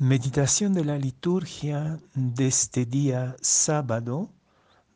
Meditación 0.00 0.74
de 0.74 0.84
la 0.84 0.96
liturgia 0.96 1.98
de 2.14 2.46
este 2.46 2.86
día 2.86 3.34
sábado 3.40 4.30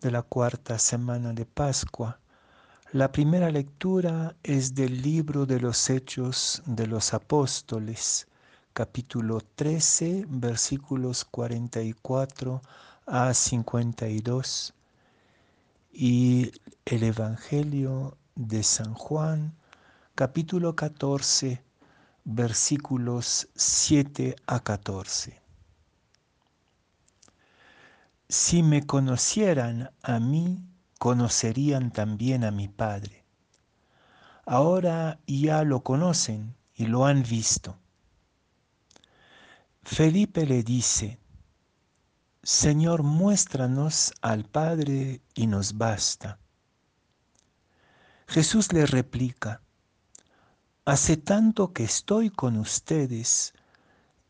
de 0.00 0.12
la 0.12 0.22
cuarta 0.22 0.78
semana 0.78 1.32
de 1.32 1.44
Pascua. 1.44 2.20
La 2.92 3.10
primera 3.10 3.50
lectura 3.50 4.36
es 4.44 4.76
del 4.76 5.02
libro 5.02 5.44
de 5.44 5.58
los 5.58 5.90
Hechos 5.90 6.62
de 6.66 6.86
los 6.86 7.14
Apóstoles, 7.14 8.28
capítulo 8.72 9.40
13, 9.56 10.24
versículos 10.28 11.24
44 11.24 12.62
a 13.06 13.34
52, 13.34 14.72
y 15.92 16.52
el 16.84 17.02
Evangelio 17.02 18.16
de 18.36 18.62
San 18.62 18.94
Juan, 18.94 19.52
capítulo 20.14 20.76
14, 20.76 21.60
versículos 22.24 23.48
7 23.54 24.36
a 24.46 24.60
14. 24.60 25.40
Si 28.28 28.62
me 28.62 28.86
conocieran 28.86 29.90
a 30.02 30.18
mí, 30.20 30.64
conocerían 30.98 31.90
también 31.90 32.44
a 32.44 32.50
mi 32.50 32.68
Padre. 32.68 33.24
Ahora 34.46 35.20
ya 35.26 35.64
lo 35.64 35.82
conocen 35.82 36.56
y 36.74 36.86
lo 36.86 37.06
han 37.06 37.22
visto. 37.22 37.78
Felipe 39.82 40.46
le 40.46 40.62
dice, 40.62 41.18
Señor, 42.42 43.02
muéstranos 43.02 44.12
al 44.22 44.44
Padre 44.44 45.20
y 45.34 45.46
nos 45.46 45.76
basta. 45.76 46.38
Jesús 48.26 48.72
le 48.72 48.86
replica, 48.86 49.60
Hace 50.84 51.16
tanto 51.16 51.72
que 51.72 51.84
estoy 51.84 52.28
con 52.28 52.56
ustedes 52.56 53.54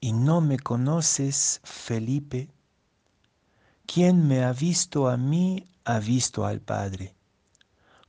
y 0.00 0.12
no 0.12 0.42
me 0.42 0.58
conoces, 0.58 1.62
Felipe. 1.64 2.50
Quien 3.86 4.28
me 4.28 4.44
ha 4.44 4.52
visto 4.52 5.08
a 5.08 5.16
mí, 5.16 5.64
ha 5.86 5.98
visto 5.98 6.44
al 6.44 6.60
Padre. 6.60 7.14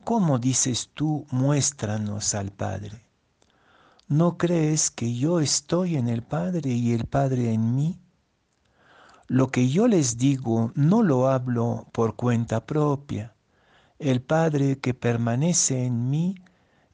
¿Cómo 0.03 0.39
dices 0.39 0.89
tú, 0.93 1.25
muéstranos 1.31 2.35
al 2.35 2.51
Padre? 2.51 3.05
¿No 4.09 4.37
crees 4.37 4.91
que 4.91 5.15
yo 5.15 5.39
estoy 5.39 5.95
en 5.95 6.09
el 6.09 6.21
Padre 6.21 6.71
y 6.71 6.91
el 6.91 7.05
Padre 7.05 7.53
en 7.53 7.73
mí? 7.73 7.97
Lo 9.27 9.47
que 9.47 9.69
yo 9.69 9.87
les 9.87 10.17
digo 10.17 10.73
no 10.75 11.01
lo 11.01 11.29
hablo 11.29 11.87
por 11.93 12.17
cuenta 12.17 12.65
propia. 12.65 13.37
El 13.99 14.21
Padre 14.21 14.79
que 14.79 14.93
permanece 14.93 15.85
en 15.85 16.09
mí, 16.09 16.35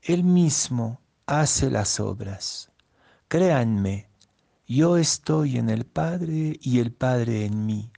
Él 0.04 0.24
mismo 0.24 1.00
hace 1.30 1.70
las 1.70 2.00
obras. 2.00 2.72
Créanme, 3.28 4.10
yo 4.68 4.98
estoy 4.98 5.58
en 5.58 5.70
el 5.70 5.86
Padre 5.86 6.58
y 6.60 6.80
el 6.80 6.92
Padre 6.92 7.46
en 7.46 7.68
mí. 7.68 7.92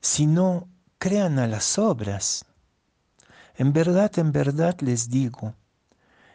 Si 0.00 0.26
no, 0.26 0.68
crean 0.98 1.38
a 1.38 1.46
las 1.46 1.78
obras. 1.78 2.44
En 3.54 3.72
verdad, 3.72 4.18
en 4.18 4.32
verdad 4.32 4.76
les 4.80 5.10
digo, 5.10 5.54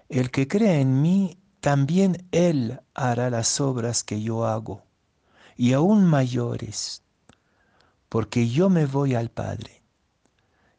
el 0.07 0.31
que 0.31 0.47
cree 0.47 0.79
en 0.79 1.01
mí, 1.01 1.37
también 1.59 2.29
él 2.31 2.79
hará 2.93 3.29
las 3.29 3.59
obras 3.59 4.05
que 4.05 4.21
yo 4.21 4.45
hago, 4.45 4.83
y 5.57 5.73
aún 5.73 6.05
mayores, 6.05 7.03
porque 8.07 8.47
yo 8.47 8.69
me 8.69 8.85
voy 8.85 9.15
al 9.15 9.29
Padre. 9.29 9.83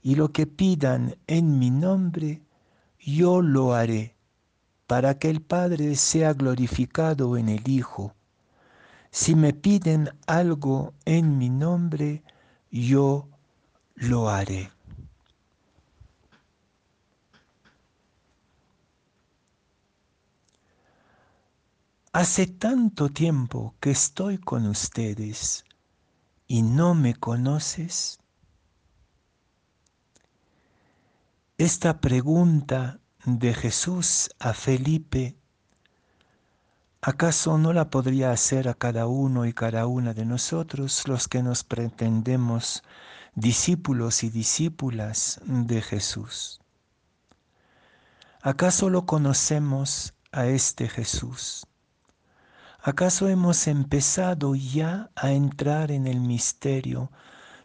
Y 0.00 0.14
lo 0.14 0.32
que 0.32 0.46
pidan 0.46 1.16
en 1.26 1.58
mi 1.58 1.70
nombre, 1.70 2.42
yo 2.98 3.42
lo 3.42 3.74
haré 3.74 4.13
para 4.86 5.18
que 5.18 5.30
el 5.30 5.40
Padre 5.40 5.96
sea 5.96 6.32
glorificado 6.34 7.36
en 7.36 7.48
el 7.48 7.68
Hijo. 7.68 8.14
Si 9.10 9.34
me 9.34 9.52
piden 9.52 10.10
algo 10.26 10.94
en 11.04 11.38
mi 11.38 11.48
nombre, 11.48 12.22
yo 12.70 13.28
lo 13.94 14.28
haré. 14.28 14.70
Hace 22.12 22.46
tanto 22.46 23.08
tiempo 23.08 23.74
que 23.80 23.90
estoy 23.90 24.38
con 24.38 24.66
ustedes 24.66 25.64
y 26.46 26.62
no 26.62 26.94
me 26.94 27.14
conoces. 27.14 28.20
Esta 31.58 32.00
pregunta 32.00 33.00
de 33.24 33.54
Jesús 33.54 34.30
a 34.38 34.52
Felipe, 34.52 35.34
¿acaso 37.00 37.56
no 37.56 37.72
la 37.72 37.88
podría 37.88 38.30
hacer 38.30 38.68
a 38.68 38.74
cada 38.74 39.06
uno 39.06 39.46
y 39.46 39.54
cada 39.54 39.86
una 39.86 40.12
de 40.12 40.26
nosotros 40.26 41.08
los 41.08 41.26
que 41.26 41.42
nos 41.42 41.64
pretendemos 41.64 42.82
discípulos 43.34 44.24
y 44.24 44.30
discípulas 44.30 45.40
de 45.46 45.80
Jesús? 45.80 46.60
¿Acaso 48.42 48.90
lo 48.90 49.06
conocemos 49.06 50.12
a 50.30 50.46
este 50.46 50.88
Jesús? 50.88 51.66
¿Acaso 52.82 53.28
hemos 53.28 53.66
empezado 53.68 54.54
ya 54.54 55.10
a 55.16 55.32
entrar 55.32 55.90
en 55.90 56.06
el 56.06 56.20
misterio 56.20 57.10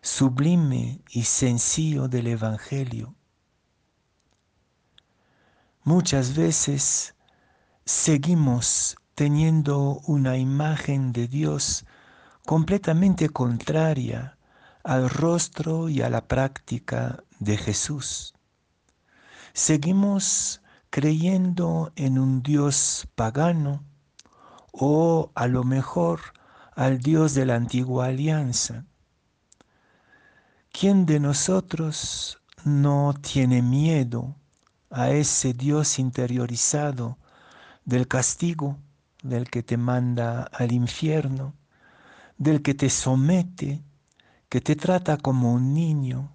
sublime 0.02 1.02
y 1.10 1.24
sencillo 1.24 2.08
del 2.08 2.28
Evangelio? 2.28 3.19
Muchas 5.90 6.36
veces 6.36 7.16
seguimos 7.84 8.96
teniendo 9.16 10.02
una 10.06 10.38
imagen 10.38 11.14
de 11.14 11.28
Dios 11.28 11.84
completamente 12.46 13.30
contraria 13.30 14.38
al 14.84 15.10
rostro 15.10 15.90
y 15.90 16.04
a 16.04 16.12
la 16.12 16.28
práctica 16.28 17.24
de 17.40 17.58
Jesús. 17.58 18.36
Seguimos 19.54 20.62
creyendo 20.92 21.92
en 21.96 22.20
un 22.20 22.44
Dios 22.44 23.08
pagano 23.16 23.84
o 24.72 25.32
a 25.34 25.48
lo 25.48 25.64
mejor 25.64 26.20
al 26.76 27.00
Dios 27.00 27.34
de 27.34 27.48
la 27.48 27.56
antigua 27.56 28.06
alianza. 28.06 28.86
¿Quién 30.72 31.08
de 31.08 31.20
nosotros 31.20 32.40
no 32.64 33.16
tiene 33.20 33.64
miedo 33.64 34.36
a 34.90 35.12
ese 35.12 35.54
Dios 35.54 36.00
interiorizado 36.00 37.18
del 37.86 38.08
castigo, 38.08 38.78
del 39.24 39.50
que 39.50 39.64
te 39.64 39.78
manda 39.78 40.44
al 40.44 40.72
infierno, 40.72 41.54
del 42.38 42.62
que 42.62 42.74
te 42.74 42.90
somete, 42.90 43.84
que 44.50 44.62
te 44.62 44.76
trata 44.76 45.18
como 45.18 45.54
un 45.54 45.74
niño. 45.74 46.34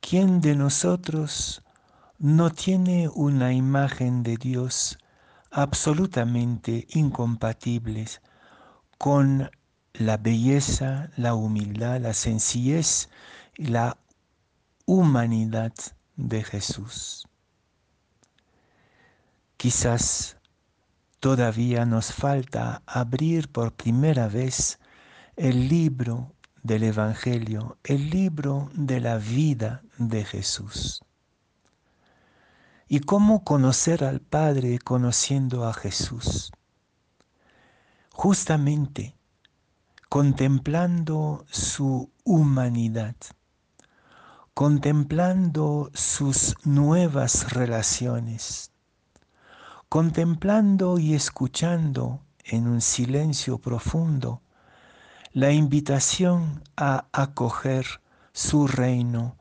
¿Quién 0.00 0.40
de 0.40 0.56
nosotros 0.56 1.62
no 2.18 2.50
tiene 2.50 3.08
una 3.08 3.52
imagen 3.52 4.22
de 4.22 4.36
Dios 4.36 4.98
absolutamente 5.50 6.86
incompatible 6.90 8.06
con 8.98 9.50
la 9.92 10.16
belleza, 10.16 11.10
la 11.16 11.34
humildad, 11.34 12.00
la 12.00 12.14
sencillez 12.14 13.08
y 13.56 13.66
la 13.66 13.96
humanidad 14.86 15.72
de 16.16 16.42
Jesús? 16.42 17.28
Quizás 19.56 20.36
todavía 21.20 21.86
nos 21.86 22.12
falta 22.12 22.82
abrir 22.86 23.50
por 23.50 23.72
primera 23.72 24.28
vez 24.28 24.78
el 25.36 25.68
libro 25.68 26.34
del 26.62 26.82
Evangelio, 26.84 27.78
el 27.84 28.10
libro 28.10 28.70
de 28.74 29.00
la 29.00 29.18
vida 29.18 29.82
de 29.98 30.24
Jesús. 30.24 31.02
¿Y 32.88 33.00
cómo 33.00 33.44
conocer 33.44 34.04
al 34.04 34.20
Padre 34.20 34.78
conociendo 34.78 35.66
a 35.66 35.72
Jesús? 35.72 36.52
Justamente 38.12 39.16
contemplando 40.14 41.44
su 41.50 42.12
humanidad, 42.22 43.16
contemplando 44.54 45.90
sus 45.92 46.54
nuevas 46.64 47.52
relaciones, 47.52 48.70
contemplando 49.94 50.98
y 50.98 51.14
escuchando 51.14 52.20
en 52.42 52.66
un 52.66 52.80
silencio 52.80 53.58
profundo 53.58 54.42
la 55.32 55.52
invitación 55.52 56.64
a 56.76 57.06
acoger 57.12 57.86
su 58.32 58.66
reino 58.66 59.36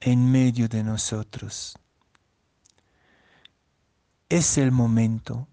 en 0.00 0.30
medio 0.30 0.68
de 0.68 0.84
nosotros. 0.84 1.78
Es 4.28 4.58
el 4.58 4.72
momento 4.72 5.48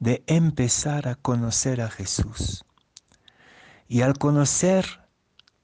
de 0.00 0.22
empezar 0.26 1.08
a 1.08 1.14
conocer 1.14 1.80
a 1.80 1.88
Jesús. 1.88 2.66
Y 3.88 4.02
al 4.02 4.18
conocer 4.18 4.84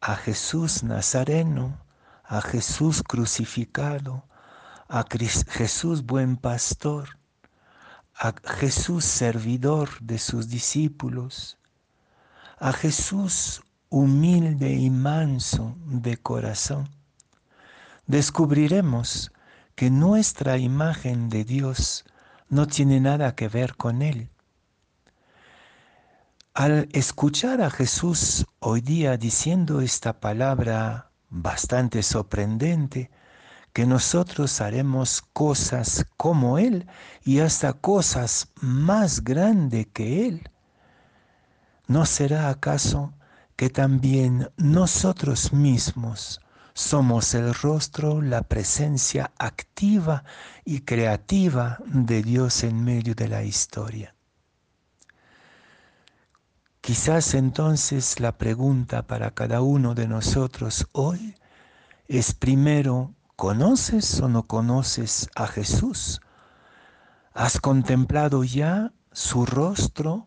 a 0.00 0.16
Jesús 0.16 0.82
Nazareno, 0.82 1.84
a 2.24 2.40
Jesús 2.40 3.02
crucificado, 3.02 4.24
a 4.88 5.04
Jesús 5.10 6.06
buen 6.06 6.38
pastor, 6.38 7.19
a 8.20 8.34
Jesús 8.44 9.06
servidor 9.06 9.88
de 10.00 10.18
sus 10.18 10.50
discípulos, 10.50 11.56
a 12.58 12.74
Jesús 12.74 13.62
humilde 13.88 14.74
y 14.74 14.90
manso 14.90 15.74
de 15.86 16.18
corazón, 16.18 16.90
descubriremos 18.06 19.32
que 19.74 19.88
nuestra 19.88 20.58
imagen 20.58 21.30
de 21.30 21.44
Dios 21.44 22.04
no 22.50 22.66
tiene 22.66 23.00
nada 23.00 23.34
que 23.34 23.48
ver 23.48 23.74
con 23.76 24.02
Él. 24.02 24.28
Al 26.52 26.90
escuchar 26.92 27.62
a 27.62 27.70
Jesús 27.70 28.44
hoy 28.58 28.82
día 28.82 29.16
diciendo 29.16 29.80
esta 29.80 30.20
palabra 30.20 31.10
bastante 31.30 32.02
sorprendente, 32.02 33.10
que 33.72 33.86
nosotros 33.86 34.60
haremos 34.60 35.22
cosas 35.32 36.06
como 36.16 36.58
Él 36.58 36.86
y 37.24 37.40
hasta 37.40 37.72
cosas 37.72 38.48
más 38.60 39.22
grandes 39.22 39.86
que 39.92 40.26
Él, 40.26 40.50
¿no 41.86 42.06
será 42.06 42.48
acaso 42.48 43.12
que 43.56 43.70
también 43.70 44.50
nosotros 44.56 45.52
mismos 45.52 46.40
somos 46.72 47.34
el 47.34 47.52
rostro, 47.54 48.22
la 48.22 48.42
presencia 48.42 49.32
activa 49.38 50.24
y 50.64 50.80
creativa 50.80 51.78
de 51.86 52.22
Dios 52.22 52.64
en 52.64 52.82
medio 52.82 53.14
de 53.14 53.28
la 53.28 53.42
historia? 53.44 54.14
Quizás 56.80 57.34
entonces 57.34 58.20
la 58.20 58.38
pregunta 58.38 59.06
para 59.06 59.32
cada 59.32 59.60
uno 59.60 59.94
de 59.94 60.08
nosotros 60.08 60.88
hoy 60.92 61.34
es 62.08 62.34
primero, 62.34 63.14
¿conoces 63.40 64.20
o 64.20 64.28
no 64.28 64.42
conoces 64.42 65.30
a 65.34 65.46
Jesús? 65.46 66.20
¿Has 67.32 67.58
contemplado 67.58 68.44
ya 68.44 68.92
su 69.12 69.46
rostro 69.46 70.26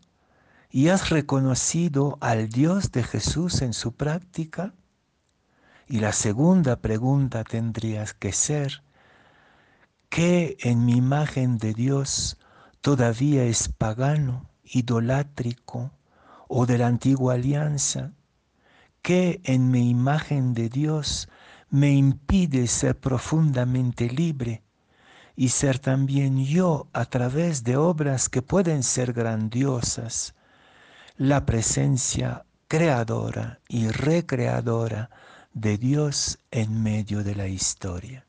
y 0.72 0.88
has 0.88 1.12
reconocido 1.12 2.18
al 2.22 2.50
Dios 2.50 2.92
de 2.92 3.04
Jesús 3.04 3.62
en 3.62 3.74
su 3.74 3.94
práctica? 3.94 4.74
Y 5.86 6.00
la 6.00 6.12
segunda 6.12 6.78
pregunta 6.78 7.44
tendría 7.44 8.04
que 8.18 8.32
ser, 8.32 8.82
¿qué 10.10 10.58
en 10.62 10.84
mi 10.84 10.94
imagen 10.94 11.60
de 11.60 11.76
Dios 11.76 12.40
todavía 12.82 13.44
es 13.44 13.70
pagano, 13.70 14.50
idolátrico, 14.64 15.92
o 16.48 16.66
de 16.66 16.80
la 16.80 16.88
antigua 16.88 17.36
alianza, 17.36 18.14
que 19.04 19.40
en 19.44 19.70
mi 19.70 19.92
imagen 19.92 20.56
de 20.56 20.68
Dios 20.70 21.30
me 21.74 21.92
impide 21.92 22.68
ser 22.68 23.00
profundamente 23.00 24.08
libre 24.08 24.62
y 25.36 25.50
ser 25.50 25.80
también 25.80 26.46
yo 26.46 26.88
a 26.94 27.06
través 27.06 27.64
de 27.64 27.78
obras 27.78 28.30
que 28.30 28.44
pueden 28.44 28.84
ser 28.84 29.12
grandiosas, 29.12 30.36
la 31.18 31.48
presencia 31.48 32.46
creadora 32.68 33.60
y 33.68 33.88
recreadora 33.88 35.10
de 35.52 35.80
Dios 35.80 36.38
en 36.52 36.84
medio 36.84 37.24
de 37.24 37.34
la 37.34 37.48
historia. 37.48 38.28